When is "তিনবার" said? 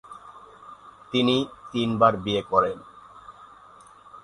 1.71-2.13